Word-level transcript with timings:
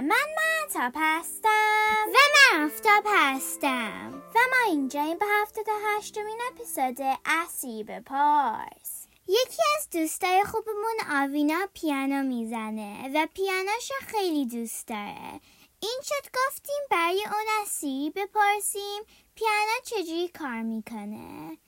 من 0.00 0.26
مهتاب 0.36 0.92
هستم 0.96 2.06
و 2.06 2.16
من 2.34 2.64
آفتاب 2.64 3.04
هستم 3.06 4.22
و 4.34 4.38
ما 4.50 4.66
اینجا 4.66 5.02
این 5.02 5.18
به 5.18 5.26
هفته 5.42 5.62
هشتمین 5.84 6.38
اپیزود 6.52 7.18
اسیب 7.24 7.98
پارس. 7.98 9.06
یکی 9.28 9.62
از 9.78 9.90
دوستای 9.90 10.44
خوبمون 10.44 10.96
آوینا 11.12 11.68
پیانو 11.74 12.22
می‌زنه 12.22 13.10
و 13.14 13.26
پیانوشو 13.34 13.94
خیلی 14.06 14.46
دوست 14.46 14.88
داره. 14.88 15.40
این 15.80 16.00
شد 16.04 16.30
گفتیم 16.34 16.80
برای 16.90 17.24
اون 17.24 17.62
از 17.62 17.84
بپرسیم 18.16 19.02
پیانو 19.34 19.80
چجوری 19.84 20.28
کار 20.28 20.62
می‌کنه. 20.62 21.58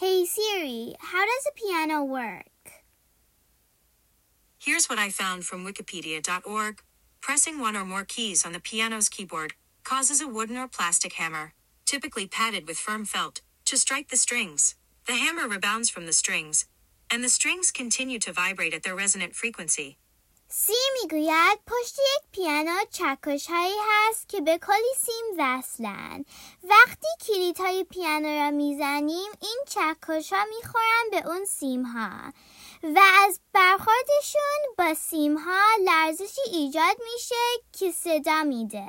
Hey 0.00 0.26
Siri, 0.26 0.94
how 1.10 1.24
does 1.30 1.46
a 1.52 1.54
piano 1.60 1.98
work? 2.04 2.56
Here's 4.60 4.86
what 4.90 4.98
I 4.98 5.08
found 5.10 5.40
from 5.48 5.64
wikipedia.org. 5.64 6.76
Pressing 7.21 7.59
one 7.59 7.75
or 7.75 7.85
more 7.85 8.03
keys 8.03 8.45
on 8.45 8.51
the 8.51 8.59
piano's 8.59 9.09
keyboard 9.09 9.53
causes 9.83 10.21
a 10.21 10.27
wooden 10.27 10.57
or 10.57 10.67
plastic 10.67 11.13
hammer, 11.13 11.53
typically 11.85 12.27
padded 12.27 12.67
with 12.67 12.77
firm 12.77 13.05
felt, 13.05 13.41
to 13.65 13.77
strike 13.77 14.09
the 14.09 14.17
strings. 14.17 14.75
The 15.07 15.13
hammer 15.13 15.47
rebounds 15.47 15.89
from 15.89 16.05
the 16.05 16.13
strings, 16.13 16.65
and 17.09 17.23
the 17.23 17.29
strings 17.29 17.71
continue 17.71 18.19
to 18.19 18.33
vibrate 18.33 18.73
at 18.73 18.83
their 18.83 18.95
resonant 18.95 19.35
frequency. 19.35 19.97
سی 20.53 20.73
میگوید 21.01 21.59
پشت 21.67 21.99
یک 21.99 22.31
پیانو 22.31 22.77
چکش 22.91 23.47
هایی 23.47 23.75
هست 23.89 24.29
که 24.29 24.41
به 24.41 24.57
کلی 24.57 24.93
سیم 24.97 25.35
وصلن 25.37 26.25
وقتی 26.63 27.07
کلیت 27.27 27.59
های 27.59 27.83
پیانو 27.83 28.27
را 28.27 28.51
میزنیم 28.51 29.31
این 29.41 29.59
چکش 29.67 30.33
ها 30.33 30.45
میخورن 30.45 31.09
به 31.11 31.27
اون 31.27 31.45
سیم 31.45 31.83
ها 31.83 32.33
و 32.83 33.01
از 33.25 33.39
برخوردشون 33.53 34.14
با 34.86 34.94
سیم 34.94 35.38
ها 35.38 35.62
لرزشی 35.84 36.40
ایجاد 36.52 36.96
میشه 37.14 37.34
که 37.72 37.92
صدا 37.92 38.42
میده. 38.42 38.86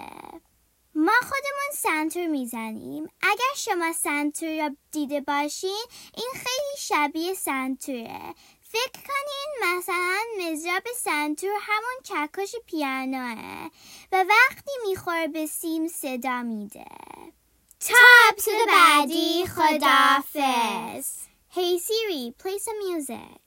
ما 0.95 1.11
خودمون 1.21 1.71
سنتور 1.73 2.27
می‌زنیم. 2.27 3.09
اگر 3.21 3.55
شما 3.55 3.93
سنتور 3.93 4.57
را 4.57 4.75
دیده 4.91 5.21
باشین 5.21 5.85
این 6.17 6.31
خیلی 6.33 6.77
شبیه 6.77 7.33
سنتوره. 7.33 8.35
فکر 8.61 9.01
کنین 9.07 9.77
مثلا 9.77 10.19
مزراب 10.39 10.83
سنتور 10.95 11.51
همون 11.61 11.97
چکش 12.03 12.55
پیانوه 12.65 13.69
و 14.11 14.25
وقتی 14.29 14.71
می‌خوره 14.87 15.27
به 15.27 15.45
سیم 15.45 15.87
صدا 15.87 16.43
میده. 16.43 16.85
تا 17.79 17.95
اپسود 18.29 18.67
بعدی 18.67 19.45
خدافز 19.47 21.17
Hey 21.55 21.79
Siri, 21.79 22.33
play 22.43 22.57
some 22.59 22.79
music. 22.87 23.46